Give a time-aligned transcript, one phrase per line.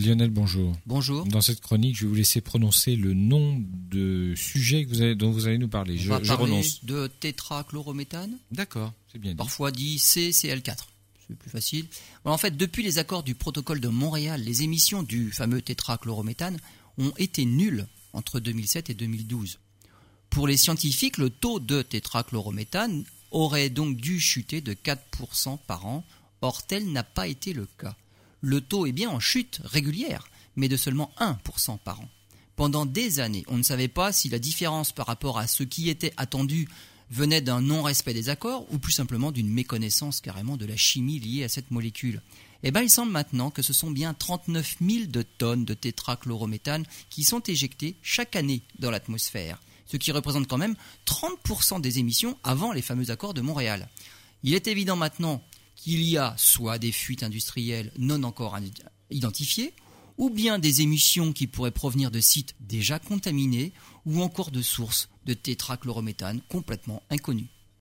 [0.00, 0.74] Lionel, bonjour.
[0.86, 1.24] Bonjour.
[1.26, 5.14] Dans cette chronique, je vais vous laisser prononcer le nom de sujet que vous avez,
[5.14, 5.96] dont vous allez nous parler.
[5.98, 6.84] On je, va je parler renonce.
[6.84, 9.36] de tétrachlorométhane, D'accord, c'est bien dit.
[9.36, 10.76] parfois dit CCl4.
[11.28, 11.86] C'est plus facile.
[12.24, 16.58] En fait, depuis les accords du protocole de Montréal, les émissions du fameux tétrachlorométhane
[16.98, 19.58] ont été nulles entre 2007 et 2012.
[20.30, 26.04] Pour les scientifiques, le taux de tétrachlorométhane aurait donc dû chuter de 4% par an.
[26.42, 27.94] Or, tel n'a pas été le cas.
[28.40, 32.08] Le taux est bien en chute régulière, mais de seulement 1% par an.
[32.56, 35.88] Pendant des années, on ne savait pas si la différence par rapport à ce qui
[35.88, 36.68] était attendu
[37.10, 41.44] venait d'un non-respect des accords ou plus simplement d'une méconnaissance carrément de la chimie liée
[41.44, 42.22] à cette molécule.
[42.62, 46.84] Eh bien, il semble maintenant que ce sont bien 39 000 de tonnes de tétrachlorométhane
[47.08, 50.76] qui sont éjectées chaque année dans l'atmosphère, ce qui représente quand même
[51.06, 53.88] 30% des émissions avant les fameux accords de Montréal.
[54.42, 55.42] Il est évident maintenant
[55.80, 58.58] qu'il y a soit des fuites industrielles non encore
[59.10, 59.72] identifiées,
[60.18, 63.72] ou bien des émissions qui pourraient provenir de sites déjà contaminés,
[64.04, 67.48] ou encore de sources de tétrachlorométhane complètement inconnues.